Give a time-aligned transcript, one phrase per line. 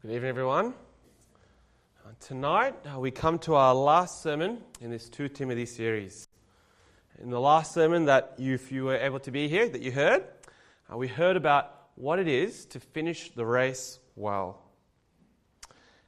[0.00, 0.74] Good evening, everyone.
[2.06, 6.28] Uh, tonight, uh, we come to our last sermon in this 2 Timothy series.
[7.20, 9.90] In the last sermon that you, if you were able to be here, that you
[9.90, 10.22] heard,
[10.88, 14.62] uh, we heard about what it is to finish the race well.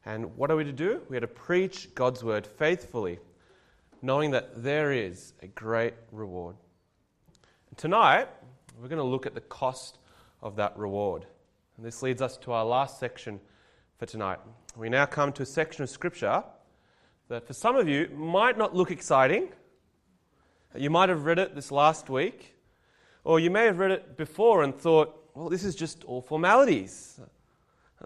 [0.06, 1.02] And what are we to do?
[1.08, 3.18] We are to preach God's word faithfully,
[4.02, 6.54] knowing that there is a great reward.
[7.70, 8.28] And tonight,
[8.80, 9.98] we're going to look at the cost
[10.42, 11.26] of that reward.
[11.76, 13.40] And this leads us to our last section
[14.00, 14.38] for tonight.
[14.78, 16.42] We now come to a section of Scripture
[17.28, 19.50] that for some of you might not look exciting.
[20.74, 22.56] You might have read it this last week,
[23.24, 27.20] or you may have read it before and thought, well, this is just all formalities.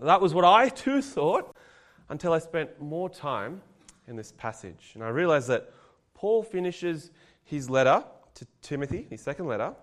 [0.02, 1.54] That was what I too thought
[2.08, 3.62] until I spent more time
[4.08, 4.90] in this passage.
[4.94, 5.72] And I realized that
[6.12, 7.12] Paul finishes
[7.44, 8.02] his letter
[8.34, 9.76] to Timothy, his second letter,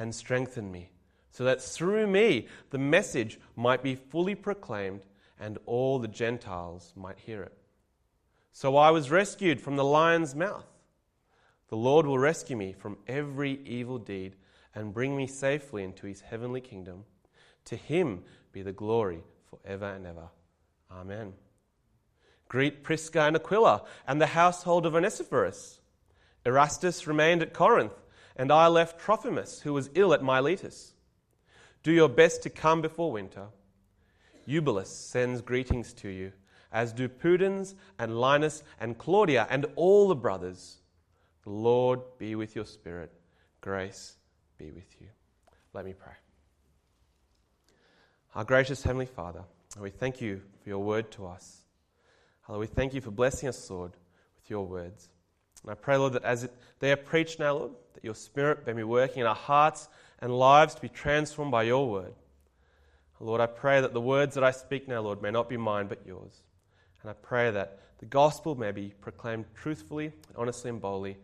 [0.00, 0.90] and strengthened me,
[1.30, 5.02] so that through me the message might be fully proclaimed
[5.38, 7.56] and all the Gentiles might hear it.
[8.50, 10.73] So I was rescued from the lion's mouth.
[11.74, 14.36] The Lord will rescue me from every evil deed
[14.76, 17.02] and bring me safely into his heavenly kingdom.
[17.64, 20.28] To him be the glory forever and ever.
[20.88, 21.32] Amen.
[22.46, 25.80] Greet Prisca and Aquila and the household of Onesiphorus.
[26.46, 28.04] Erastus remained at Corinth,
[28.36, 30.94] and I left Trophimus, who was ill at Miletus.
[31.82, 33.46] Do your best to come before winter.
[34.46, 36.30] Eubulus sends greetings to you,
[36.70, 40.78] as do Pudens and Linus and Claudia and all the brothers.
[41.44, 43.12] The Lord be with your spirit.
[43.60, 44.16] Grace
[44.58, 45.06] be with you.
[45.72, 46.12] Let me pray.
[48.34, 49.42] Our gracious Heavenly Father,
[49.80, 51.62] we thank you for your word to us.
[52.46, 53.92] Father, we thank you for blessing us, Lord,
[54.36, 55.08] with your words.
[55.62, 56.48] And I pray, Lord, that as
[56.80, 59.88] they are preached now, Lord, that your Spirit may be working in our hearts
[60.20, 62.14] and lives to be transformed by your word.
[63.20, 65.86] Lord, I pray that the words that I speak now, Lord, may not be mine
[65.86, 66.42] but yours.
[67.00, 71.16] And I pray that the gospel may be proclaimed truthfully, honestly, and boldly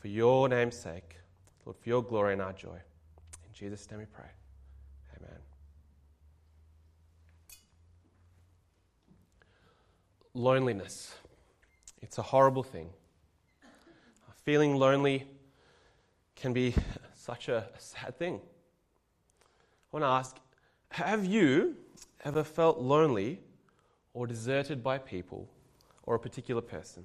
[0.00, 1.16] for your name's sake,
[1.66, 2.78] Lord, for your glory and our joy.
[3.46, 4.24] In Jesus' name we pray.
[5.16, 5.38] Amen.
[10.32, 11.14] Loneliness.
[12.00, 12.88] It's a horrible thing.
[14.42, 15.26] Feeling lonely
[16.34, 16.74] can be
[17.14, 18.40] such a sad thing.
[18.42, 20.36] I want to ask
[20.92, 21.76] have you
[22.24, 23.40] ever felt lonely
[24.14, 25.48] or deserted by people
[26.02, 27.04] or a particular person?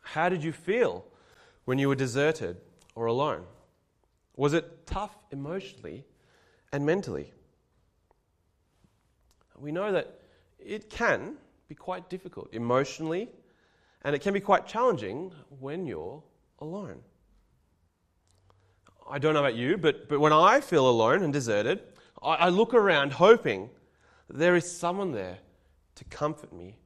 [0.00, 1.04] How did you feel
[1.64, 2.56] when you were deserted
[2.94, 3.44] or alone?
[4.36, 6.04] Was it tough emotionally
[6.72, 7.32] and mentally?
[9.58, 10.20] We know that
[10.58, 11.36] it can
[11.68, 13.28] be quite difficult emotionally,
[14.02, 16.22] and it can be quite challenging when you're
[16.58, 17.00] alone.
[19.08, 21.82] I don't know about you, but, but when I feel alone and deserted,
[22.22, 23.70] I, I look around hoping
[24.28, 25.38] there is someone there
[25.96, 26.78] to comfort me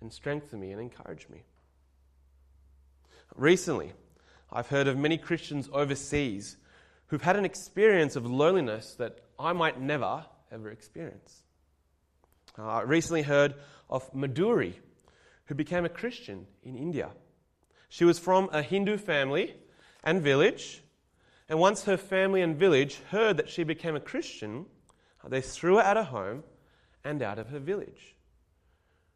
[0.00, 1.42] and strengthen me and encourage me.
[3.38, 3.92] Recently,
[4.52, 6.56] I've heard of many Christians overseas
[7.06, 11.44] who've had an experience of loneliness that I might never ever experience.
[12.58, 13.54] Uh, I recently heard
[13.88, 14.74] of Madhuri,
[15.44, 17.10] who became a Christian in India.
[17.88, 19.54] She was from a Hindu family
[20.02, 20.82] and village,
[21.48, 24.66] and once her family and village heard that she became a Christian,
[25.24, 26.42] they threw her out of home
[27.04, 28.16] and out of her village.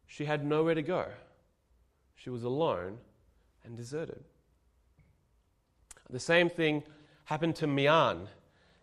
[0.06, 1.06] She had nowhere to go.
[2.14, 2.98] She was alone
[3.64, 4.24] and deserted.
[6.10, 6.82] The same thing
[7.24, 8.28] happened to Mian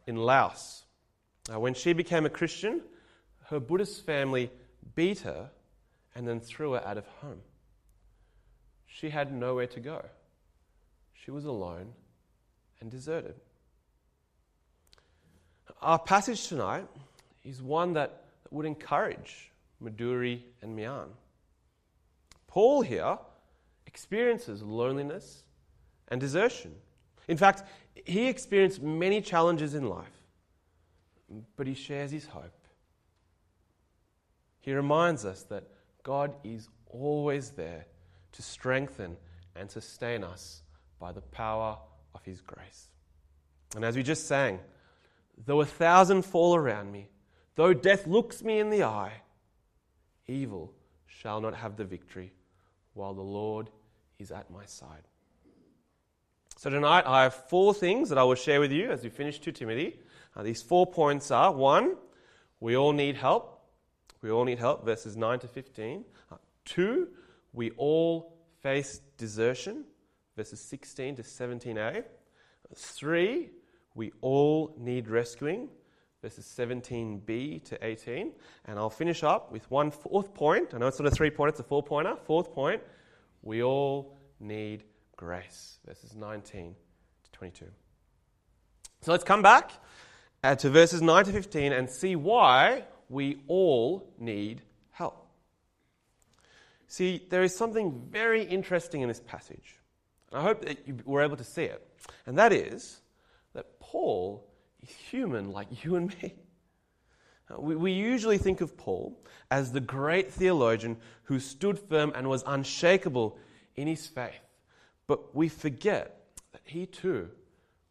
[0.08, 0.84] in Laos.
[1.52, 2.82] Uh, when she became a Christian,
[3.46, 4.52] her Buddhist family
[4.96, 5.50] beat her
[6.16, 7.42] and then threw her out of home.
[8.88, 10.06] She had nowhere to go.
[11.14, 11.94] She was alone
[12.82, 13.36] and deserted.
[15.82, 16.88] Our passage tonight
[17.44, 19.52] is one that would encourage
[19.82, 21.10] Madhuri and Mian.
[22.48, 23.18] Paul here
[23.90, 25.44] experiences loneliness
[26.10, 26.76] and desertion.
[27.28, 27.64] In fact,
[28.06, 30.22] he experienced many challenges in life,
[31.58, 32.68] but he shares his hope.
[34.60, 35.64] He reminds us that
[36.04, 37.88] God is always there
[38.34, 39.18] to strengthen
[39.56, 40.62] and sustain us
[41.00, 41.76] by the power
[42.14, 42.90] of his grace.
[43.76, 44.60] And as we just sang,
[45.46, 47.08] though a thousand fall around me,
[47.56, 49.22] though death looks me in the eye,
[50.28, 50.74] evil
[51.08, 52.34] shall not have the victory
[52.94, 53.70] while the Lord
[54.20, 55.08] is at my side.
[56.58, 59.40] So tonight I have four things that I will share with you as we finish
[59.40, 59.98] 2 Timothy.
[60.36, 61.96] Uh, these four points are one,
[62.60, 63.56] we all need help.
[64.22, 66.04] We all need help, verses 9 to 15.
[66.30, 66.36] Uh,
[66.66, 67.08] two,
[67.54, 69.86] we all face desertion,
[70.36, 72.04] verses 16 to 17a.
[72.76, 73.50] Three,
[73.96, 75.70] we all need rescuing,
[76.22, 78.34] verses 17b to 18.
[78.66, 80.74] And I'll finish up with one fourth point.
[80.74, 82.18] I know it's not a three pointer, it's a four pointer.
[82.26, 82.82] Fourth point,
[83.42, 84.84] we all need
[85.16, 86.76] grace, verses 19
[87.24, 87.66] to 22.
[89.02, 89.72] So let's come back
[90.44, 95.28] uh, to verses 9 to 15 and see why we all need help.
[96.88, 99.80] See, there is something very interesting in this passage.
[100.32, 101.86] I hope that you were able to see it.
[102.26, 103.02] And that is
[103.54, 104.48] that Paul
[104.82, 106.36] is human like you and me.
[107.58, 109.18] We, we usually think of Paul
[109.50, 113.38] as the great theologian who stood firm and was unshakable
[113.76, 114.42] in his faith.
[115.08, 117.30] But we forget that he too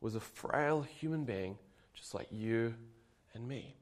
[0.01, 1.59] was a frail human being
[1.95, 2.75] just like you
[3.35, 3.75] and me.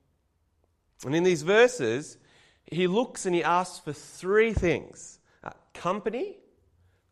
[1.05, 2.17] And in these verses,
[2.65, 6.39] he looks and he asks for three things uh, company,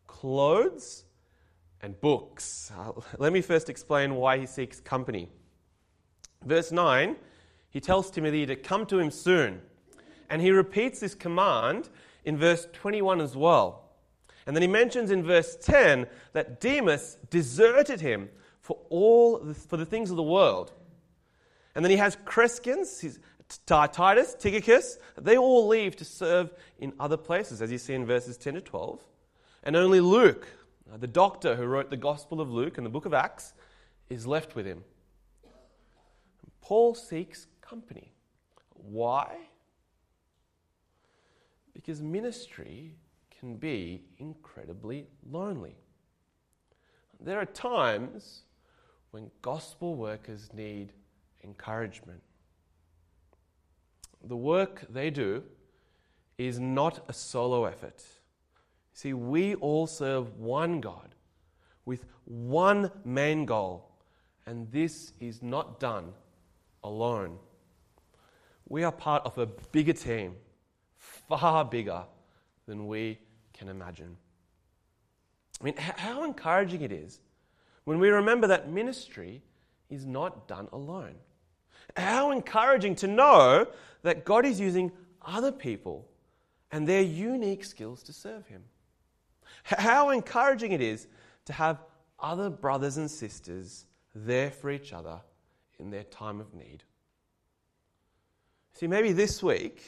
[0.07, 1.05] clothes,
[1.83, 2.73] and books.
[2.77, 5.29] Uh, let me first explain why he seeks company.
[6.45, 7.17] Verse 9,
[7.75, 9.61] he tells Timothy to come to him soon.
[10.31, 11.91] And he repeats this command
[12.25, 13.91] in verse 21 as well.
[14.47, 18.29] And then he mentions in verse 10 that Demas deserted him
[18.61, 20.73] for all the, for the things of the world.
[21.75, 23.19] And then he has Crescens, his,
[23.67, 28.37] Titus, Tychicus, they all leave to serve in other places, as you see in verses
[28.37, 29.01] 10 to 12.
[29.65, 30.47] And only Luke,
[30.93, 33.53] uh, the doctor who wrote the Gospel of Luke and the book of Acts,
[34.09, 34.85] is left with him.
[36.61, 38.13] Paul seeks company.
[38.75, 39.37] Why?
[41.73, 42.95] Because ministry
[43.37, 45.75] can be incredibly lonely.
[47.19, 48.45] There are times
[49.11, 50.93] when gospel workers need
[51.43, 52.23] encouragement.
[54.23, 55.43] The work they do
[56.39, 58.05] is not a solo effort.
[58.93, 61.17] See, we all serve one God
[61.85, 63.91] with one main goal,
[64.47, 66.13] and this is not done
[66.85, 67.39] alone.
[68.69, 70.37] We are part of a bigger team,
[70.97, 72.05] far bigger
[72.67, 73.19] than we
[73.53, 74.17] can imagine.
[75.61, 77.21] I mean, how encouraging it is
[77.85, 79.43] when we remember that ministry
[79.91, 81.15] is not done alone.
[81.97, 83.67] How encouraging to know
[84.03, 84.91] that God is using
[85.25, 86.09] other people
[86.73, 88.63] and their unique skills to serve Him.
[89.63, 91.07] How encouraging it is
[91.45, 91.83] to have
[92.19, 95.21] other brothers and sisters there for each other
[95.79, 96.83] in their time of need.
[98.75, 99.83] See, maybe this week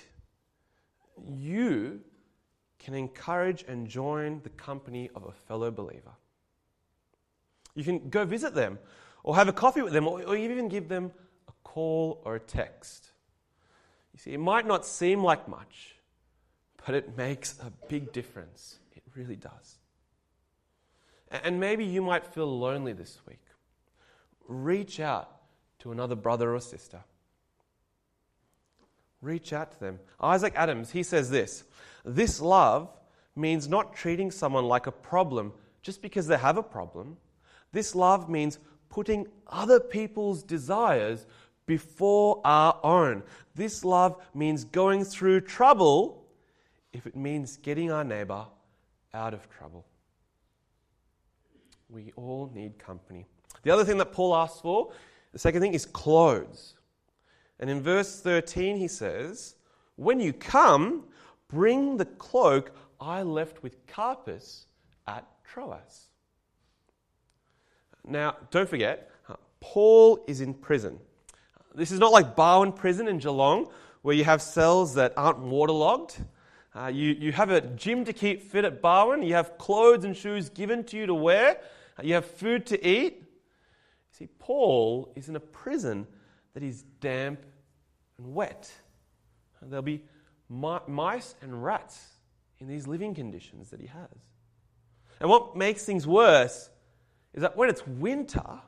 [1.28, 2.00] you
[2.78, 6.12] can encourage and join the company of a fellow believer.
[7.74, 8.78] You can go visit them,
[9.24, 11.10] or have a coffee with them, or, or even give them
[11.48, 13.10] a call or a text.
[14.12, 15.96] You see, it might not seem like much,
[16.86, 18.78] but it makes a big difference.
[18.94, 19.78] It really does.
[21.30, 23.42] And maybe you might feel lonely this week.
[24.46, 25.40] Reach out
[25.80, 27.02] to another brother or sister.
[29.22, 29.98] Reach out to them.
[30.20, 31.64] Isaac Adams, he says this
[32.04, 32.88] this love
[33.34, 37.16] means not treating someone like a problem just because they have a problem.
[37.72, 38.58] This love means
[38.88, 41.26] putting other people's desires
[41.66, 43.22] before our own.
[43.54, 46.24] This love means going through trouble
[46.92, 48.46] if it means getting our neighbor
[49.12, 49.84] out of trouble.
[51.88, 53.26] We all need company.
[53.62, 54.92] The other thing that Paul asks for,
[55.32, 56.75] the second thing, is clothes.
[57.58, 59.56] And in verse 13, he says,
[59.96, 61.04] When you come,
[61.48, 64.66] bring the cloak I left with Carpus
[65.06, 66.08] at Troas.
[68.06, 69.10] Now, don't forget,
[69.60, 70.98] Paul is in prison.
[71.74, 73.68] This is not like Barwon Prison in Geelong,
[74.02, 76.18] where you have cells that aren't waterlogged.
[76.74, 79.22] Uh, you, you have a gym to keep fit at Barwon.
[79.22, 81.58] You have clothes and shoes given to you to wear.
[81.98, 83.24] Uh, you have food to eat.
[84.12, 86.06] See, Paul is in a prison
[86.56, 87.44] that is damp
[88.16, 88.72] and wet.
[89.60, 90.02] And there'll be
[90.48, 92.02] mice and rats
[92.60, 94.08] in these living conditions that he has.
[95.20, 96.70] And what makes things worse
[97.34, 98.62] is that when it's winter,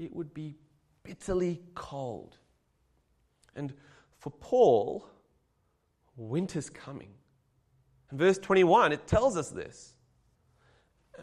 [0.00, 0.56] it would be
[1.04, 2.36] bitterly cold.
[3.54, 3.72] And
[4.18, 5.06] for Paul,
[6.16, 7.10] winter's coming.
[8.10, 9.94] In verse 21, it tells us this.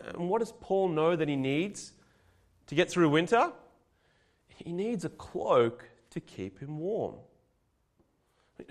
[0.05, 1.91] And what does Paul know that he needs
[2.67, 3.51] to get through winter?
[4.63, 7.15] He needs a cloak to keep him warm.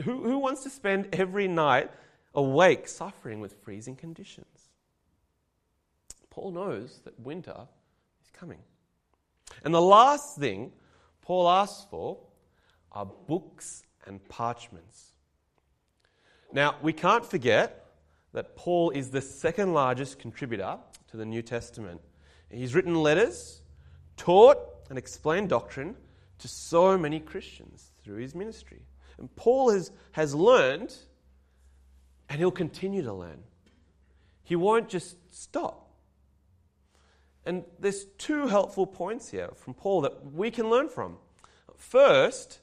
[0.02, 1.90] Who, who wants to spend every night
[2.34, 4.68] awake suffering with freezing conditions?
[6.30, 7.66] Paul knows that winter
[8.22, 8.58] is coming.
[9.64, 10.72] And the last thing
[11.22, 12.18] Paul asks for
[12.92, 15.12] are books and parchments.
[16.52, 17.86] Now, we can't forget
[18.32, 20.78] that Paul is the second largest contributor
[21.10, 22.00] to the New Testament.
[22.50, 23.62] He's written letters,
[24.16, 25.96] taught, and explained doctrine
[26.38, 28.82] to so many Christians through his ministry.
[29.18, 30.94] And Paul has, has learned,
[32.28, 33.38] and he'll continue to learn.
[34.44, 35.90] He won't just stop.
[37.44, 41.16] And there's two helpful points here from Paul that we can learn from.
[41.76, 42.60] First,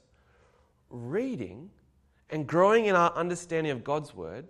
[0.90, 1.70] reading
[2.30, 4.46] and growing in our understanding of God's word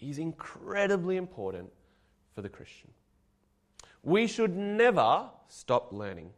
[0.00, 1.72] is incredibly important
[2.34, 2.90] for the Christian.
[4.02, 6.30] We should never stop learning.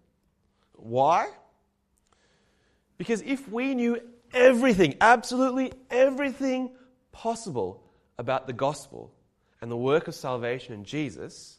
[0.77, 1.29] Why?
[2.99, 4.01] Because if we knew
[4.33, 6.71] everything, absolutely everything
[7.13, 7.83] possible
[8.19, 9.13] about the gospel
[9.61, 11.59] and the work of salvation in Jesus,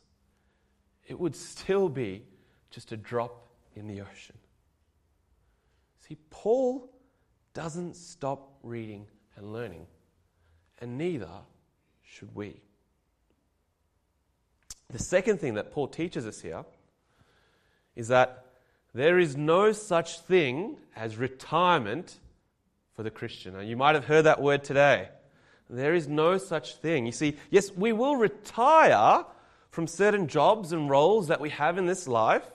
[1.05, 2.23] it would still be
[2.69, 4.35] just a drop in the ocean.
[6.07, 6.89] See, Paul
[7.53, 9.87] doesn't stop reading and learning,
[10.79, 11.29] and neither
[12.03, 12.61] should we.
[14.89, 16.63] The second thing that Paul teaches us here
[17.95, 18.45] is that
[18.93, 22.19] there is no such thing as retirement
[22.95, 23.53] for the Christian.
[23.53, 25.09] Now, you might have heard that word today.
[25.69, 27.05] There is no such thing.
[27.05, 29.25] You see, yes, we will retire
[29.69, 32.49] from certain jobs and roles that we have in this life,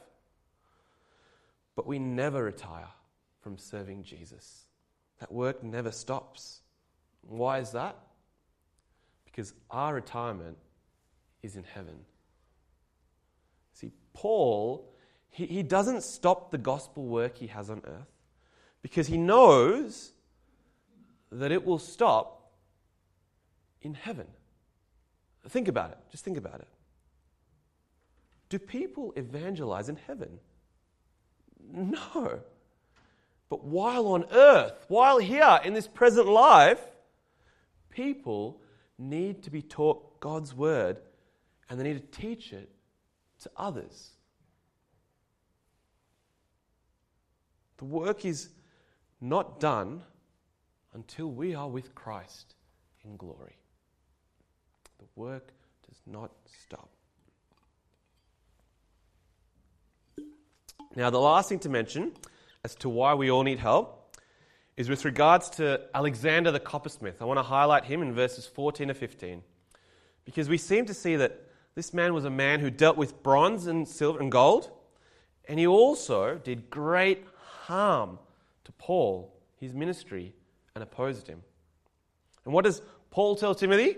[1.77, 2.89] but we never retire
[3.41, 4.65] from serving Jesus.
[5.21, 6.63] That work never stops.
[7.21, 7.97] Why is that?
[9.25, 10.57] Because our retirement
[11.43, 11.95] is in heaven.
[13.75, 14.92] See, Paul
[15.33, 18.13] he, he doesn't stop the gospel work he has on earth
[18.83, 20.13] because he knows
[21.33, 22.53] that it will stop
[23.81, 24.27] in heaven.
[25.49, 25.99] Think about it.
[26.11, 26.69] Just think about it.
[28.51, 30.39] Do people evangelize in heaven?
[31.73, 32.41] No.
[33.49, 36.81] But while on earth, while here in this present life,
[37.89, 38.61] people
[38.99, 40.99] need to be taught God's word
[41.71, 42.71] and they need to teach it
[43.41, 44.11] to others.
[47.79, 48.51] The work is
[49.21, 50.03] not done
[50.95, 52.55] until we are with Christ
[53.05, 53.57] in glory.
[54.99, 55.53] The work
[55.89, 56.89] does not stop.
[60.95, 62.13] Now, the last thing to mention
[62.65, 64.17] as to why we all need help
[64.77, 67.21] is with regards to Alexander the coppersmith.
[67.21, 69.43] I want to highlight him in verses 14 to 15
[70.25, 71.41] because we seem to see that
[71.75, 74.71] this man was a man who dealt with bronze and silver and gold,
[75.49, 77.25] and he also did great
[77.63, 78.19] harm
[78.65, 80.35] to Paul, his ministry,
[80.75, 81.43] and opposed him.
[82.45, 83.97] And what does Paul tell Timothy?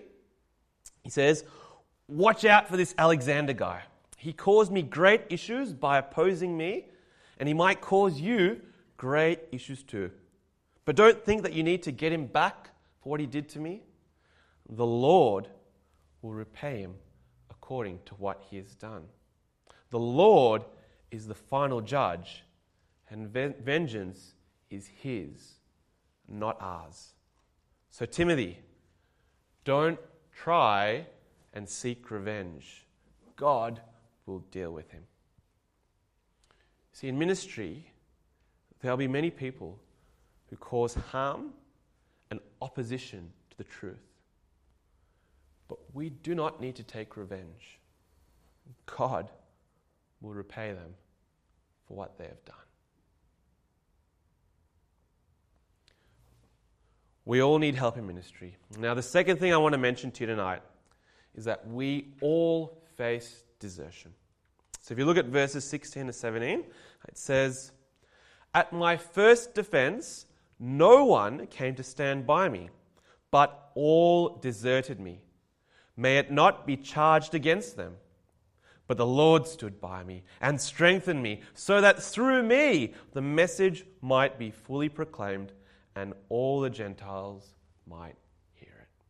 [1.02, 1.44] He says,
[2.09, 3.83] Watch out for this Alexander guy.
[4.18, 6.87] He caused me great issues by opposing me,
[7.38, 8.61] and he might cause you
[8.97, 10.11] great issues too.
[10.85, 12.71] But don't think that you need to get him back
[13.02, 13.83] for what he did to me.
[14.68, 15.49] The Lord
[16.21, 16.94] will repay him
[17.50, 19.04] according to what he has done.
[19.90, 20.64] The Lord
[21.11, 22.44] is the final judge,
[23.11, 24.34] and vengeance
[24.70, 25.54] is his,
[26.28, 27.14] not ours.
[27.90, 28.58] So, Timothy,
[29.64, 29.99] don't
[30.32, 31.06] try
[31.52, 32.87] and seek revenge.
[33.37, 33.80] God
[34.26, 35.02] will deal with him.
[36.92, 37.90] See, in ministry,
[38.80, 39.78] there'll be many people
[40.50, 41.52] who cause harm
[42.30, 43.96] and opposition to the truth.
[45.68, 47.78] But we do not need to take revenge.
[48.87, 49.30] God
[50.20, 50.94] will repay them
[51.87, 52.56] for what they have done.
[57.25, 58.57] We all need help in ministry.
[58.78, 60.62] Now, the second thing I want to mention to you tonight
[61.35, 64.12] is that we all face desertion.
[64.81, 66.64] So, if you look at verses 16 to 17,
[67.09, 67.73] it says,
[68.52, 70.26] At my first defense,
[70.59, 72.69] no one came to stand by me,
[73.31, 75.21] but all deserted me.
[75.97, 77.97] May it not be charged against them.
[78.87, 83.87] But the Lord stood by me and strengthened me, so that through me the message
[84.02, 85.52] might be fully proclaimed
[85.97, 87.55] and all the Gentiles
[87.87, 88.17] might
[88.55, 89.05] hear it.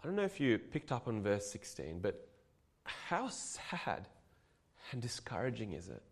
[0.00, 2.28] I don't know if you picked up on verse 16, but
[2.84, 4.08] how sad
[4.90, 6.02] and discouraging is it?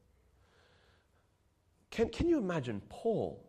[1.90, 3.44] Can, can you imagine Paul,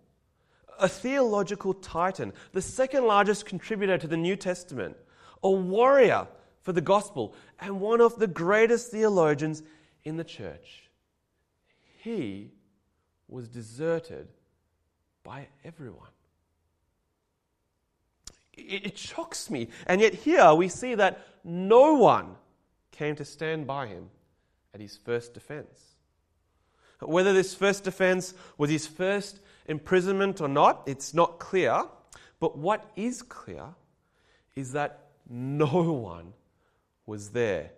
[0.80, 4.98] a theological titan, the second largest contributor to the New Testament,
[5.44, 6.28] a warrior
[6.62, 9.62] for the gospel, and one of the greatest theologians
[10.04, 10.90] in the church?
[12.00, 12.52] He
[13.32, 14.28] was deserted
[15.24, 16.10] by everyone.
[18.54, 19.70] It, it shocks me.
[19.88, 22.36] And yet, here we see that no one
[22.92, 24.10] came to stand by him
[24.74, 25.96] at his first defense.
[27.00, 31.84] Whether this first defense was his first imprisonment or not, it's not clear.
[32.40, 33.66] But what is clear
[34.56, 36.34] is that no one
[37.06, 37.72] was there.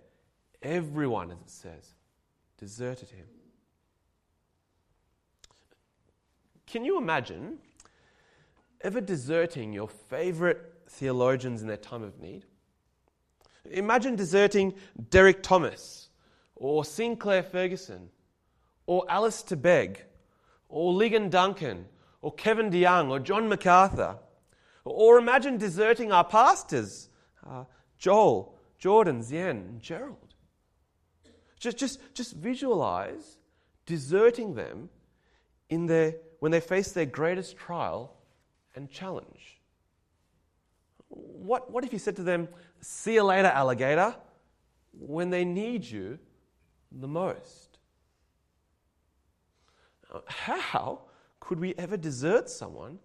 [0.61, 1.93] Everyone, as it says,
[2.57, 3.25] deserted him.
[6.73, 7.59] Can you imagine
[8.81, 12.45] ever deserting your favorite theologians in their time of need?
[13.69, 14.73] Imagine deserting
[15.11, 16.09] Derek Thomas
[16.55, 18.09] or Sinclair Ferguson
[18.87, 20.03] or Alistair Begg
[20.67, 21.85] or Ligon Duncan
[22.23, 24.17] or Kevin DeYoung or John MacArthur.
[24.83, 27.09] Or imagine deserting our pastors,
[27.47, 27.65] uh,
[27.99, 30.33] Joel, Jordan, Zien, and Gerald.
[31.59, 33.37] Just, just, just visualize
[33.85, 34.89] deserting them
[35.69, 38.13] in their, when they face their greatest trial
[38.75, 39.61] and challenge.
[41.07, 42.49] What, what if you said to them,
[42.81, 44.13] See you later, alligator,
[44.91, 46.19] when they need you
[46.91, 47.77] the most?
[50.27, 51.03] How
[51.39, 52.99] could we ever desert someone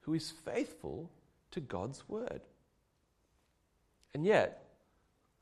[0.00, 1.12] who is faithful
[1.52, 2.40] to God's word?
[4.14, 4.64] And yet,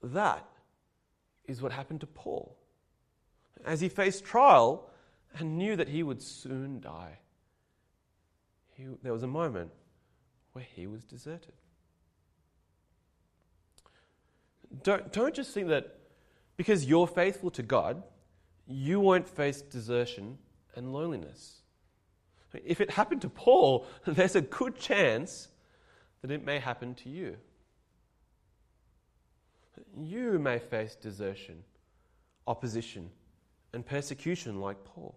[0.02, 0.46] that
[1.46, 2.58] is what happened to Paul.
[3.64, 4.90] As he faced trial
[5.38, 7.20] and knew that he would soon die,
[8.78, 9.72] he, there was a moment
[10.52, 11.52] where he was deserted.
[14.82, 15.98] Don't, don't just think that
[16.56, 18.02] because you're faithful to God,
[18.66, 20.38] you won't face desertion
[20.76, 21.62] and loneliness.
[22.64, 25.48] If it happened to Paul, there's a good chance
[26.22, 27.36] that it may happen to you.
[29.96, 31.62] You may face desertion,
[32.46, 33.10] opposition,
[33.72, 35.16] and persecution like Paul.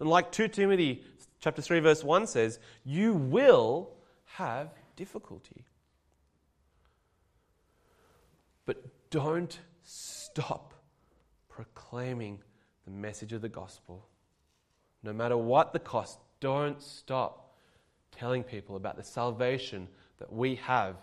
[0.00, 1.04] And like 2 Timothy
[1.40, 3.90] chapter 3 verse 1 says, you will
[4.24, 5.64] have difficulty.
[8.66, 10.74] But don't stop
[11.48, 12.40] proclaiming
[12.84, 14.06] the message of the gospel.
[15.02, 17.54] No matter what the cost, don't stop
[18.10, 20.96] telling people about the salvation that we have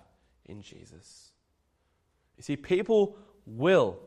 [0.46, 1.32] in Jesus.
[2.38, 4.00] You see, people will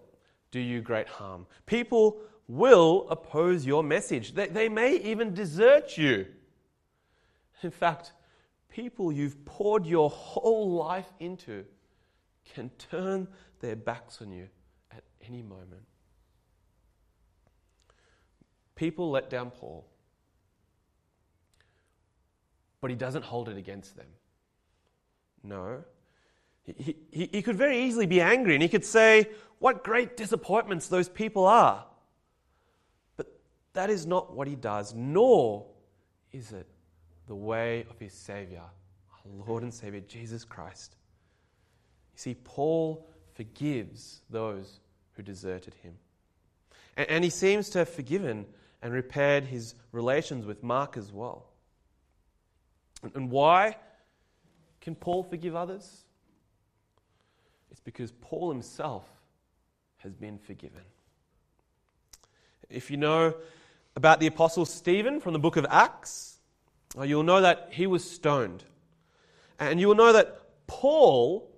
[0.51, 1.47] do you great harm.
[1.67, 2.19] People
[2.49, 4.35] will oppose your message.
[4.35, 6.27] They, they may even desert you.
[7.63, 8.13] In fact,
[8.69, 11.65] people you've poured your whole life into
[12.45, 13.27] can turn
[13.61, 14.49] their backs on you
[14.93, 15.83] at any moment.
[18.75, 19.87] People let down Paul,
[22.81, 24.07] but he doesn't hold it against them.
[25.43, 25.83] No.
[26.65, 30.89] He, he, he could very easily be angry and he could say, What great disappointments
[30.89, 31.87] those people are.
[33.77, 35.67] That is not what he does, nor
[36.33, 36.67] is it
[37.27, 40.97] the way of his Savior, our Lord and Savior, Jesus Christ.
[42.15, 44.81] You see, Paul forgives those
[45.13, 45.93] who deserted him.
[46.97, 48.47] And, and he seems to have forgiven
[48.81, 51.45] and repaired his relations with Mark as well.
[53.03, 53.77] And, and why
[54.81, 56.07] can Paul forgive others?
[57.71, 59.05] It's because Paul himself
[59.99, 60.81] has been forgiven.
[62.71, 63.35] If you know
[63.97, 66.39] about the Apostle Stephen from the book of Acts,
[67.03, 68.63] you'll know that he was stoned.
[69.59, 71.51] And you will know that Paul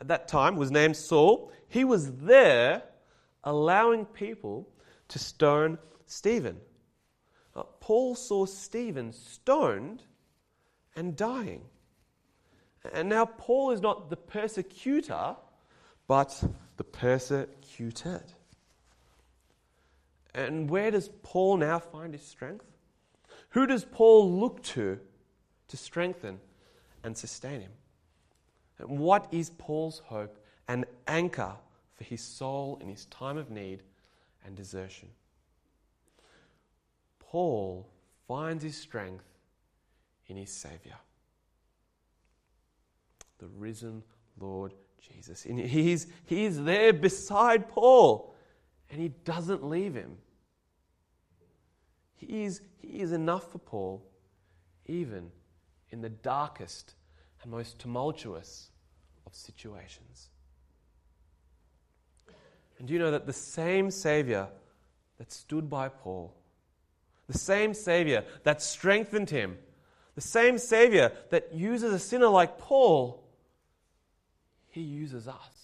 [0.00, 2.82] at that time was named Saul, he was there
[3.44, 4.68] allowing people
[5.08, 6.58] to stone Stephen.
[7.80, 10.02] Paul saw Stephen stoned
[10.96, 11.62] and dying.
[12.92, 15.36] And now Paul is not the persecutor,
[16.06, 16.42] but
[16.76, 18.32] the persecuted.
[20.34, 22.64] And where does Paul now find his strength?
[23.50, 25.00] Who does Paul look to
[25.68, 26.40] to strengthen
[27.02, 27.72] and sustain him?
[28.78, 30.38] And what is Paul's hope
[30.68, 31.54] and anchor
[31.96, 33.82] for his soul in his time of need
[34.44, 35.08] and desertion?
[37.18, 37.88] Paul
[38.26, 39.24] finds his strength
[40.26, 40.96] in his Saviour,
[43.38, 44.02] the risen
[44.38, 45.44] Lord Jesus.
[45.44, 48.34] And he's, he's there beside Paul,
[48.90, 50.16] and he doesn't leave him.
[52.16, 54.02] He is, he is enough for Paul,
[54.86, 55.30] even
[55.90, 56.94] in the darkest
[57.42, 58.70] and most tumultuous
[59.26, 60.28] of situations.
[62.78, 64.48] And do you know that the same Savior
[65.18, 66.34] that stood by Paul,
[67.26, 69.58] the same Savior that strengthened him,
[70.14, 73.22] the same Savior that uses a sinner like Paul,
[74.68, 75.59] he uses us.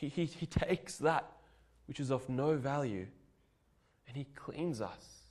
[0.00, 1.30] He, he, he takes that
[1.84, 3.06] which is of no value
[4.08, 5.24] and he cleans us.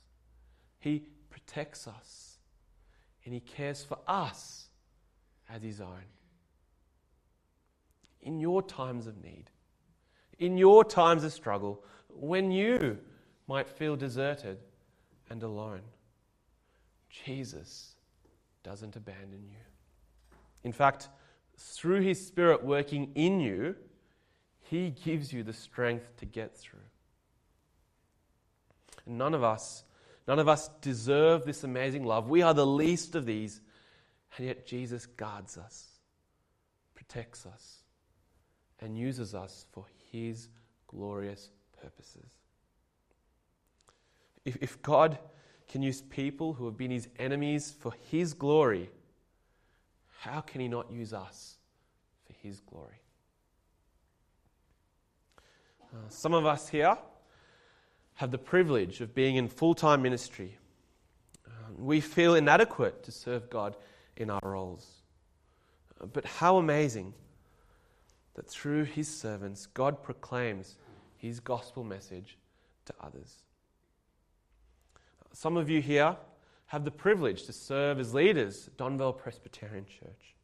[0.78, 2.38] He protects us.
[3.24, 4.68] And he cares for us
[5.52, 6.04] as his own.
[8.22, 9.50] In your times of need,
[10.38, 12.98] in your times of struggle, when you
[13.48, 14.58] might feel deserted
[15.30, 15.82] and alone,
[17.08, 17.96] Jesus
[18.62, 19.58] doesn't abandon you.
[20.62, 21.08] In fact,
[21.58, 23.74] through his Spirit working in you,
[24.70, 26.78] he gives you the strength to get through.
[29.04, 29.82] And none of us,
[30.28, 32.28] none of us deserve this amazing love.
[32.28, 33.60] We are the least of these,
[34.36, 35.88] and yet Jesus guards us,
[36.94, 37.78] protects us,
[38.80, 40.48] and uses us for his
[40.86, 41.50] glorious
[41.82, 42.30] purposes.
[44.44, 45.18] If, if God
[45.68, 48.88] can use people who have been his enemies for his glory,
[50.20, 51.56] how can he not use us
[52.24, 53.00] for his glory?
[55.92, 56.96] Uh, some of us here
[58.14, 60.56] have the privilege of being in full time ministry.
[61.46, 63.76] Uh, we feel inadequate to serve God
[64.16, 64.86] in our roles.
[66.00, 67.12] Uh, but how amazing
[68.34, 70.76] that through his servants, God proclaims
[71.16, 72.38] his gospel message
[72.84, 73.36] to others.
[75.32, 76.16] Some of you here
[76.66, 80.34] have the privilege to serve as leaders at Donvale Presbyterian Church.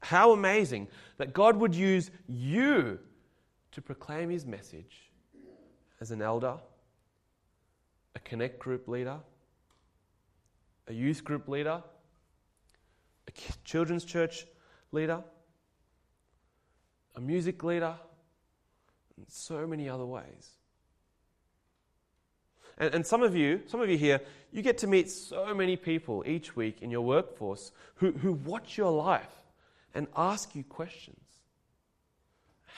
[0.00, 2.98] How amazing that God would use you
[3.76, 5.10] to proclaim his message
[6.00, 6.54] as an elder,
[8.14, 9.18] a connect group leader,
[10.88, 11.82] a youth group leader,
[13.28, 13.32] a
[13.64, 14.46] children's church
[14.92, 15.22] leader,
[17.16, 17.94] a music leader,
[19.18, 20.52] and so many other ways.
[22.78, 25.76] And, and some of you, some of you here, you get to meet so many
[25.76, 29.42] people each week in your workforce who, who watch your life
[29.94, 31.25] and ask you questions.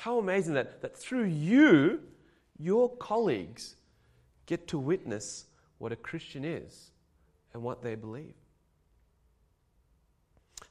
[0.02, 2.00] How amazing that, that through you,
[2.56, 3.74] your colleagues
[4.46, 5.46] get to witness
[5.78, 6.92] what a Christian is
[7.52, 8.34] and what they believe.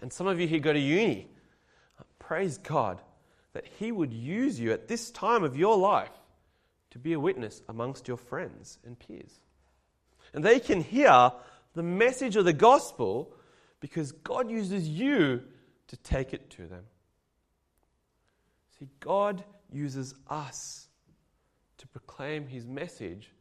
[0.02, 1.28] And some of you here go to uni.
[2.20, 3.02] Praise God
[3.52, 6.10] that He would use you at this time of your life
[6.92, 9.42] to be a witness amongst your friends and peers.
[10.34, 11.34] And they can hear
[11.76, 13.34] the message of the gospel
[13.82, 15.44] because God uses you
[15.88, 16.84] to take it to them.
[18.80, 20.88] See, God uses us
[21.78, 23.32] to proclaim His message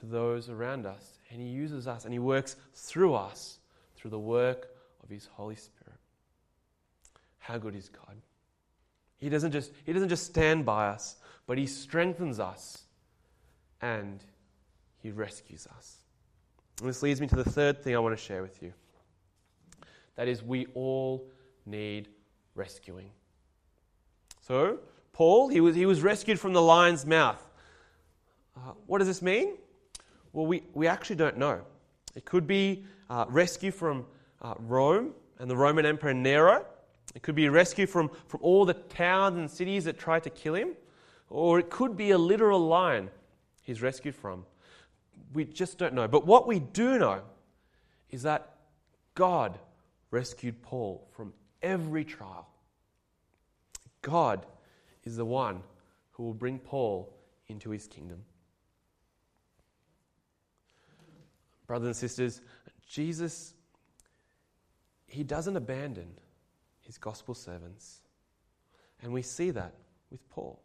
[0.00, 1.18] to those around us.
[1.30, 3.58] And He uses us and He works through us
[3.96, 4.68] through the work
[5.02, 5.98] of His Holy Spirit.
[7.38, 8.16] How good is God?
[9.18, 12.84] He doesn't just, he doesn't just stand by us, but He strengthens us
[13.82, 14.24] and
[15.02, 15.96] He rescues us.
[16.80, 18.72] And this leads me to the third thing I want to share with you.
[20.16, 21.30] That is, we all
[21.66, 22.08] need
[22.54, 23.10] rescuing.
[24.40, 24.78] So,
[25.12, 27.40] Paul, he was, he was rescued from the lion's mouth.
[28.56, 29.56] Uh, what does this mean?
[30.32, 31.60] Well, we, we actually don't know.
[32.14, 34.06] It could be uh, rescue from
[34.42, 36.64] uh, Rome and the Roman Emperor Nero.
[37.14, 40.30] It could be a rescue from, from all the towns and cities that tried to
[40.30, 40.70] kill him.
[41.28, 43.10] Or it could be a literal lion
[43.62, 44.44] he's rescued from.
[45.32, 46.08] We just don't know.
[46.08, 47.22] But what we do know
[48.10, 48.56] is that
[49.14, 49.58] God
[50.10, 52.49] rescued Paul from every trial.
[54.02, 54.46] God
[55.04, 55.62] is the one
[56.12, 57.14] who will bring Paul
[57.48, 58.24] into his kingdom.
[61.66, 62.40] Brothers and sisters,
[62.88, 63.54] Jesus,
[65.06, 66.08] he doesn't abandon
[66.80, 68.00] his gospel servants.
[69.02, 69.74] And we see that
[70.10, 70.60] with Paul.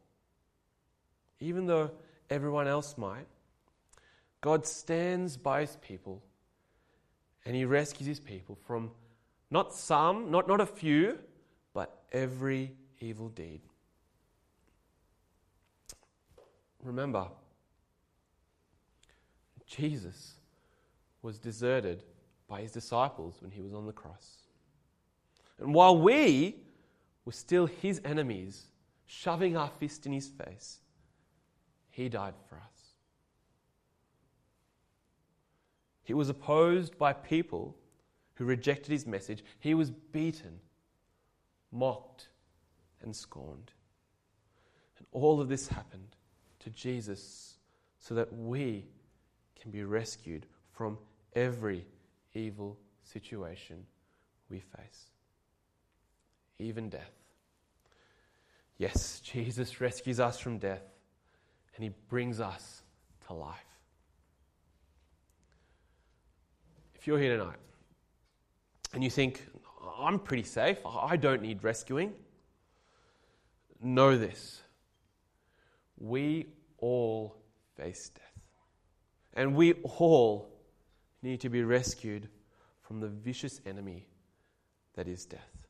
[1.40, 1.92] even though
[2.30, 3.28] everyone else might,
[4.42, 6.24] God stands by his people
[7.46, 8.92] and he rescues his people from
[9.52, 11.20] not some, not, not a few,
[11.74, 13.62] but every evil deed.
[16.84, 17.28] Remember,
[19.66, 20.36] Jesus
[21.22, 22.04] was deserted
[22.48, 24.44] by his disciples when he was on the cross.
[25.60, 26.58] And while we
[27.26, 28.68] were still his enemies,
[29.06, 30.80] shoving our fist in his face,
[31.90, 32.94] he died for us.
[36.04, 37.76] He was opposed by people
[38.36, 39.44] who rejected his message.
[39.60, 40.60] He was beaten,
[41.72, 42.28] mocked,
[43.06, 43.72] and scorned.
[44.98, 46.16] And all of this happened
[46.60, 47.56] to Jesus
[48.00, 48.86] so that we
[49.60, 50.98] can be rescued from
[51.34, 51.86] every
[52.34, 53.86] evil situation
[54.50, 55.10] we face,
[56.60, 57.12] even death.
[58.78, 60.84] Yes, Jesus rescues us from death
[61.76, 62.82] and he brings us
[63.28, 63.58] to life.
[66.96, 67.58] If you're here tonight
[68.94, 69.46] and you think,
[70.00, 72.14] I'm pretty safe, I don't need rescuing,
[73.82, 74.62] know this.
[75.98, 77.36] We all
[77.76, 78.24] face death.
[79.34, 80.50] And we all
[81.22, 82.30] need to be rescued
[82.82, 84.08] from the vicious enemy
[84.96, 85.68] that is death.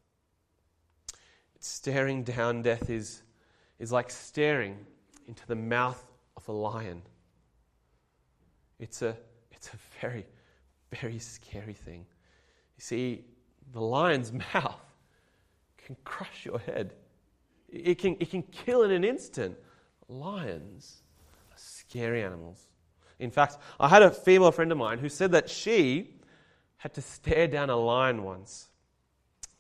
[1.59, 3.23] Staring down death is,
[3.79, 4.77] is like staring
[5.27, 6.03] into the mouth
[6.37, 7.01] of a lion.
[8.79, 9.17] It's a,
[9.51, 10.25] it's a very,
[10.91, 12.05] very scary thing.
[12.77, 13.25] You see,
[13.71, 14.81] the lion's mouth
[15.77, 16.93] can crush your head,
[17.75, 19.57] it can, it can kill in an instant.
[20.07, 21.01] Lions
[21.51, 22.67] are scary animals.
[23.19, 26.15] In fact, I had a female friend of mine who said that she
[26.77, 28.67] had to stare down a lion once.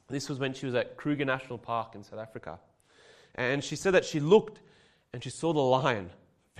[0.07, 2.59] This was when she was at Kruger National Park in South Africa.
[3.35, 4.61] And she said that she looked
[5.13, 6.09] and she saw the lion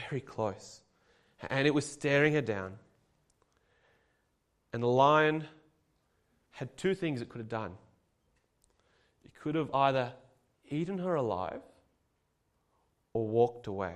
[0.09, 0.81] very close.
[1.49, 2.77] And it was staring her down.
[4.73, 5.45] And the lion
[6.51, 7.73] had two things it could have done.
[9.23, 10.13] It could have either
[10.69, 11.61] eaten her alive
[13.13, 13.95] or walked away.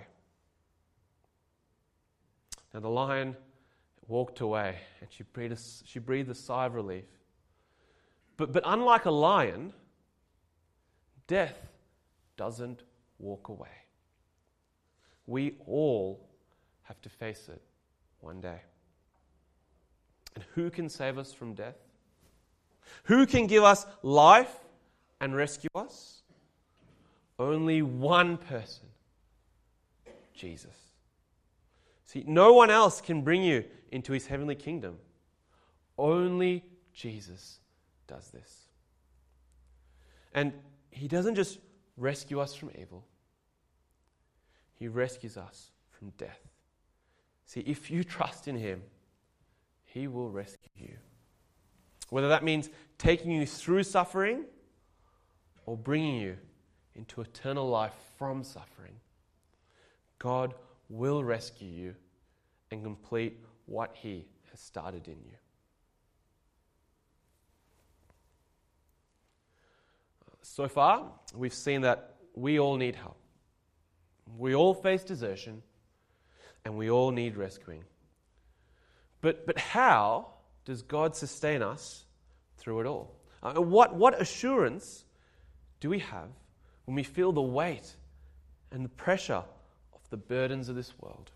[2.74, 3.36] Now the lion
[4.08, 7.06] walked away and she breathed a, she breathed a sigh of relief.
[8.38, 9.74] But, but unlike a lion,
[11.28, 11.68] death
[12.38, 12.84] doesn't
[13.18, 13.68] walk away.
[15.28, 16.28] We all
[16.84, 17.62] have to face it
[18.22, 18.62] one day.
[20.36, 21.76] And who can save us from death?
[23.04, 24.56] Who can give us life
[25.20, 26.19] and rescue us?
[27.40, 28.86] Only one person
[30.34, 30.76] Jesus.
[32.06, 34.98] See, no one else can bring you into his heavenly kingdom.
[35.98, 37.60] Only Jesus
[38.08, 38.68] does this.
[40.34, 40.54] And
[40.92, 41.60] he doesn't just
[41.98, 43.06] rescue us from evil,
[44.76, 46.40] he rescues us from death.
[47.46, 48.82] See, if you trust in him,
[49.84, 50.96] he will rescue you.
[52.10, 54.46] Whether that means taking you through suffering
[55.66, 56.38] or bringing you
[57.00, 58.94] into eternal life from suffering,
[60.20, 60.54] God
[60.90, 61.96] will rescue you
[62.72, 65.38] and complete what he has started in you.
[70.42, 73.18] So far, we've seen that we all need help.
[74.38, 75.64] We all face desertion,
[76.66, 77.86] and we all need rescuing.
[79.22, 80.34] But, but how
[80.66, 82.04] does God sustain us
[82.58, 83.16] through it all?
[83.42, 85.06] Uh, what, what assurance
[85.80, 86.28] do we have
[86.90, 87.96] when we feel the weight
[88.72, 89.44] and the pressure
[89.94, 91.30] of the burdens of this world?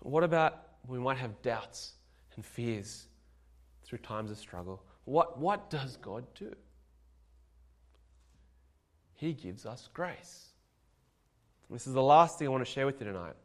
[0.00, 1.92] What about when we might have doubts
[2.34, 3.06] and fears
[3.84, 4.82] through times of struggle?
[5.04, 6.56] What, what does God do?
[9.14, 10.46] He gives us grace.
[11.70, 13.36] This is the last thing I want to share with you tonight.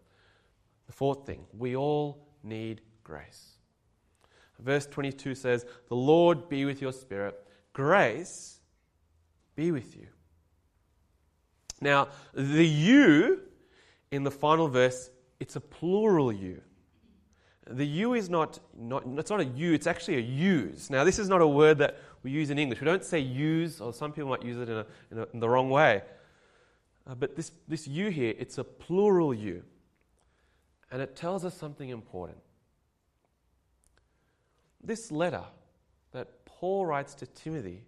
[0.88, 3.52] The fourth thing we all need grace.
[4.58, 7.40] Verse 22 says, The Lord be with your spirit.
[7.72, 8.61] Grace
[9.56, 10.08] be with you.
[11.82, 13.42] Now, the you
[14.12, 15.10] in the final verse,
[15.40, 16.62] it's a plural you.
[17.68, 20.90] The you is not, not, it's not a you, it's actually a use.
[20.90, 22.82] Now, this is not a word that we use in English.
[22.82, 25.40] We don't say use, or some people might use it in, a, in, a, in
[25.40, 26.02] the wrong way.
[27.08, 29.64] Uh, but this, this you here, it's a plural you.
[30.92, 32.40] And it tells us something important.
[34.84, 35.44] This letter
[36.12, 37.84] that Paul writes to Timothy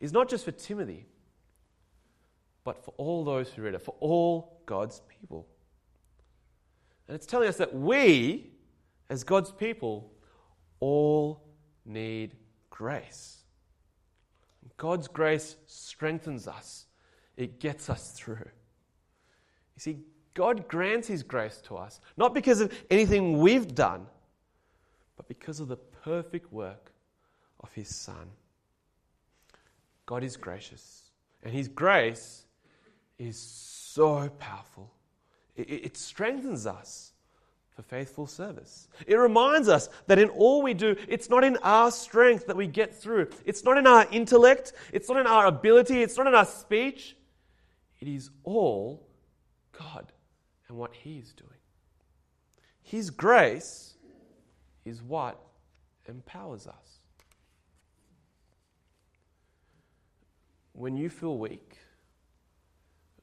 [0.00, 1.06] is not just for Timothy,
[2.64, 5.46] but for all those who read it, for all God's people.
[7.06, 8.50] And it's telling us that we,
[9.08, 10.10] as God's people,
[10.78, 11.42] all
[11.84, 12.36] need
[12.70, 13.38] grace.
[14.76, 16.86] God's grace strengthens us,
[17.36, 18.36] it gets us through.
[19.76, 19.98] You see,
[20.34, 24.06] God grants His grace to us, not because of anything we've done,
[25.16, 26.92] but because of the perfect work
[27.60, 28.30] of His Son.
[30.10, 31.04] God is gracious,
[31.44, 32.42] and His grace
[33.16, 34.90] is so powerful.
[35.54, 37.12] It, it strengthens us
[37.76, 38.88] for faithful service.
[39.06, 42.66] It reminds us that in all we do, it's not in our strength that we
[42.66, 43.28] get through.
[43.44, 44.72] It's not in our intellect.
[44.92, 46.02] It's not in our ability.
[46.02, 47.16] It's not in our speech.
[48.00, 49.06] It is all
[49.70, 50.12] God
[50.66, 51.50] and what He is doing.
[52.82, 53.94] His grace
[54.84, 55.40] is what
[56.08, 56.99] empowers us.
[60.72, 61.78] When you feel weak,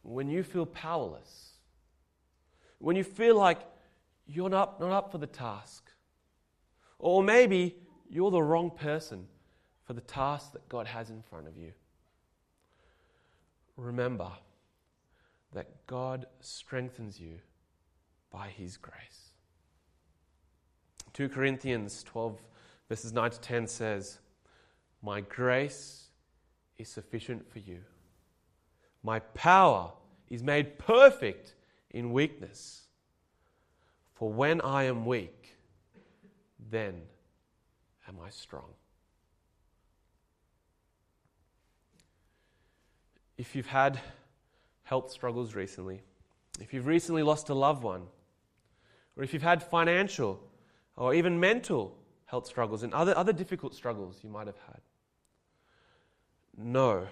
[0.02, 1.54] when you feel powerless,
[2.80, 3.60] when you feel like
[4.26, 5.90] you're not, not up for the task,
[7.00, 7.76] or maybe
[8.10, 9.28] you're the wrong person
[9.86, 11.72] for the task that God has in front of you,
[13.76, 14.30] remember
[15.54, 17.40] that God strengthens you
[18.32, 19.32] by His grace.
[21.14, 22.38] 2 Corinthians 12,
[22.90, 24.20] verses 9 to 10 says,
[25.02, 26.07] My grace
[26.78, 27.80] is sufficient for you.
[29.04, 29.92] My power
[30.30, 31.56] is made perfect
[31.92, 32.84] in weakness.
[34.13, 35.58] For when I am weak,
[36.70, 37.02] then
[38.08, 38.74] am I strong.
[43.38, 44.00] If you've had
[44.84, 46.02] health struggles recently,
[46.60, 48.08] if you've recently lost a loved one,
[49.16, 50.42] or if you've had financial
[50.96, 54.82] or even mental health struggles and other, other difficult struggles you might have had,
[56.58, 57.08] know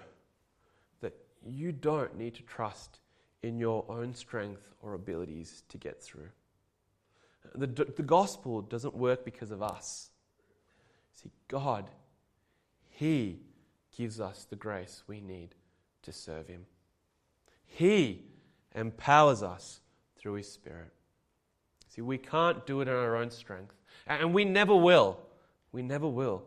[1.02, 1.14] that
[1.46, 3.00] you don't need to trust
[3.44, 6.30] in your own strength or abilities to get through.
[7.54, 10.10] The, the gospel doesn't work because of us.
[11.14, 11.86] See, God,
[12.90, 13.40] He
[13.96, 15.56] gives us the grace we need
[16.02, 16.66] to serve Him.
[17.66, 18.24] He
[18.74, 19.80] empowers us
[20.18, 20.92] through His Spirit.
[21.90, 23.76] See, we can't do it in our own strength,
[24.08, 25.20] and we never will.
[25.72, 26.44] We never will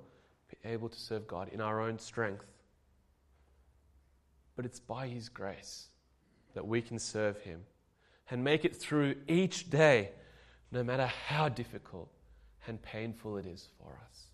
[0.50, 2.44] be able to serve God in our own strength.
[4.58, 5.86] But it's by His grace
[6.54, 7.60] that we can serve Him
[8.28, 10.10] and make it through each day,
[10.72, 12.10] no matter how difficult
[12.66, 14.24] and painful it is for us.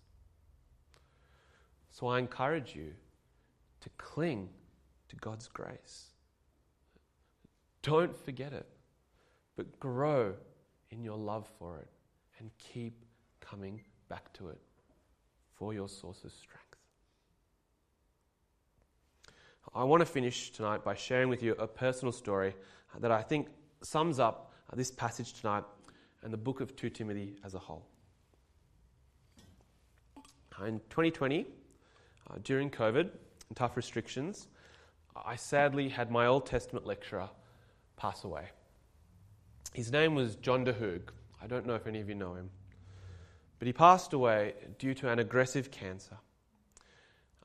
[1.91, 2.93] So I encourage you
[3.81, 4.49] to cling
[5.09, 6.07] to God's grace.
[7.83, 8.67] Don't forget it,
[9.55, 10.33] but grow
[10.89, 11.89] in your love for it
[12.39, 13.05] and keep
[13.41, 14.59] coming back to it
[15.53, 16.64] for your source of strength.
[19.75, 22.55] I want to finish tonight by sharing with you a personal story
[22.97, 23.49] that I think
[23.81, 25.65] sums up this passage tonight
[26.23, 27.85] and the book of 2 Timothy as a whole.
[30.65, 31.45] In 2020,
[32.29, 34.47] uh, during COVID and tough restrictions,
[35.13, 37.29] I sadly had my Old Testament lecturer
[37.97, 38.45] pass away.
[39.73, 41.09] His name was John DeHoog.
[41.43, 42.49] I don't know if any of you know him.
[43.59, 46.15] But he passed away due to an aggressive cancer.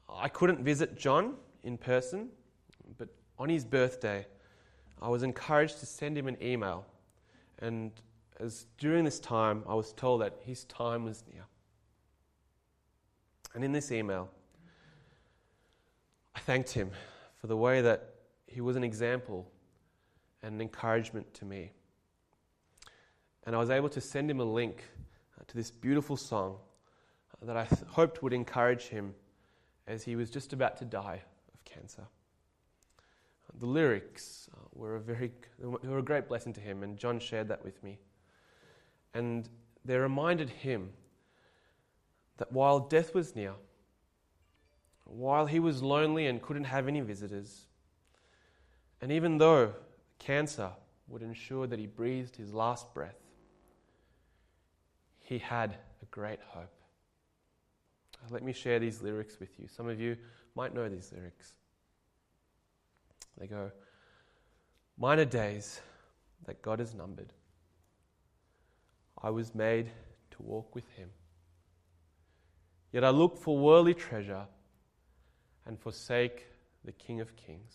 [0.08, 2.28] I couldn't visit John in person,
[2.98, 4.26] but on his birthday,
[5.00, 6.86] I was encouraged to send him an email.
[7.58, 7.92] And
[8.38, 11.44] as during this time, I was told that his time was near.
[13.54, 14.30] And in this email,
[16.34, 16.90] I thanked him
[17.40, 18.14] for the way that
[18.46, 19.50] he was an example
[20.42, 21.72] and an encouragement to me.
[23.44, 24.84] And I was able to send him a link
[25.38, 26.56] uh, to this beautiful song
[27.42, 29.14] that I th- hoped would encourage him
[29.86, 31.22] as he was just about to die
[31.72, 32.06] cancer.
[33.58, 37.48] The lyrics uh, were a very were a great blessing to him, and John shared
[37.48, 37.98] that with me.
[39.12, 39.48] And
[39.84, 40.90] they reminded him
[42.36, 43.54] that while death was near,
[45.04, 47.66] while he was lonely and couldn't have any visitors,
[49.00, 49.74] and even though
[50.18, 50.70] cancer
[51.08, 53.18] would ensure that he breathed his last breath,
[55.20, 56.72] he had a great hope.
[58.30, 59.66] Let me share these lyrics with you.
[59.66, 60.16] Some of you
[60.54, 61.54] might know these lyrics.
[63.38, 63.70] They go,
[64.98, 65.80] Mine are days
[66.46, 67.32] that God has numbered.
[69.22, 69.86] I was made
[70.32, 71.08] to walk with Him.
[72.92, 74.46] Yet I look for worldly treasure
[75.66, 76.46] and forsake
[76.84, 77.74] the King of Kings.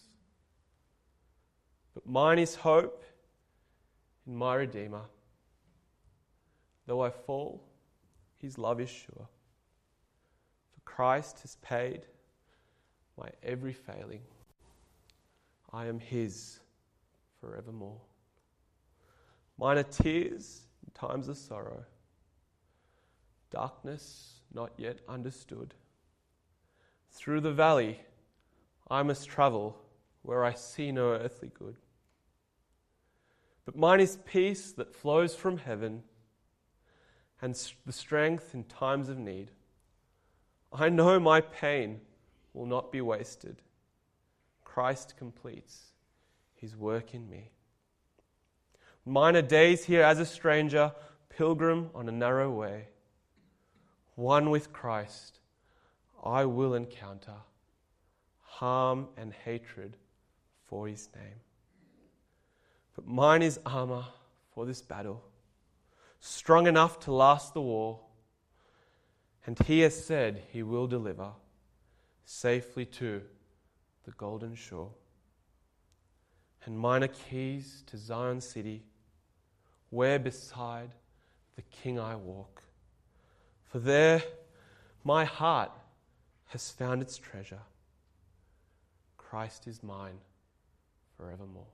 [1.94, 3.04] But mine is hope
[4.28, 5.04] in my Redeemer.
[6.88, 7.64] Though I fall,
[8.38, 9.28] his love is sure.
[10.74, 12.02] For Christ has paid
[13.18, 14.22] my every failing.
[15.76, 16.62] I am his
[17.42, 18.00] forevermore.
[19.58, 21.84] Mine are tears in times of sorrow,
[23.52, 25.74] darkness not yet understood.
[27.12, 28.00] Through the valley
[28.90, 29.76] I must travel
[30.22, 31.76] where I see no earthly good.
[33.66, 36.04] but mine is peace that flows from heaven
[37.42, 37.54] and
[37.86, 39.52] the strength in times of need.
[40.72, 42.00] I know my pain
[42.54, 43.62] will not be wasted.
[44.76, 45.94] Christ completes
[46.54, 47.50] his work in me.
[49.06, 50.92] Mine are days here as a stranger,
[51.30, 52.90] pilgrim on a narrow way.
[54.16, 55.40] One with Christ,
[56.22, 57.38] I will encounter
[58.42, 59.96] harm and hatred
[60.66, 61.40] for his name.
[62.98, 64.04] But mine is armor
[64.54, 65.24] for this battle,
[66.20, 68.02] strong enough to last the war.
[69.46, 71.32] And he has said he will deliver
[72.26, 73.22] safely to
[74.06, 74.92] the golden shore.
[76.66, 78.84] And minor keys to Zion city,
[79.90, 80.90] where beside
[81.56, 82.64] the King I walk.
[83.66, 84.24] For there
[85.04, 85.72] my heart
[86.48, 87.60] has found its treasure.
[89.18, 90.18] Christ is mine
[91.18, 91.68] forevermore.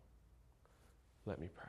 [1.25, 1.67] Let me pray.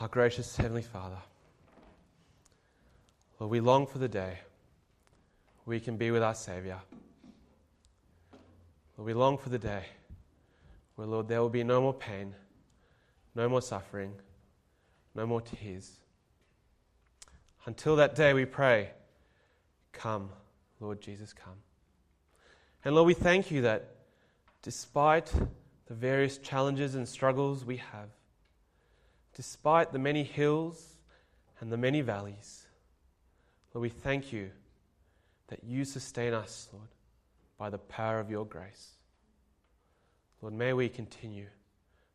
[0.00, 1.18] Our gracious Heavenly Father,
[3.40, 4.38] Lord, we long for the day
[5.68, 6.80] we can be with our Saviour.
[8.96, 9.82] Lord, we long for the day
[10.96, 12.34] where, Lord, there will be no more pain,
[13.34, 14.14] no more suffering,
[15.14, 15.92] no more tears.
[17.66, 18.92] Until that day, we pray,
[19.92, 20.30] come,
[20.80, 21.58] Lord Jesus, come.
[22.82, 23.94] And Lord, we thank you that
[24.62, 25.30] despite
[25.86, 28.08] the various challenges and struggles we have,
[29.36, 30.96] despite the many hills
[31.60, 32.66] and the many valleys,
[33.74, 34.50] Lord, we thank you
[35.48, 36.88] that you sustain us, Lord,
[37.58, 38.92] by the power of your grace.
[40.40, 41.46] Lord, may we continue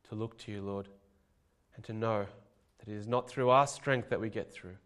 [0.09, 0.87] to look to you, Lord,
[1.75, 2.25] and to know
[2.79, 4.77] that it is not through our strength that we get through,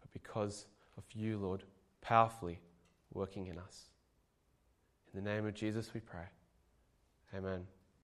[0.00, 1.64] but because of you, Lord,
[2.00, 2.60] powerfully
[3.12, 3.88] working in us.
[5.12, 6.26] In the name of Jesus we pray.
[7.36, 7.66] Amen.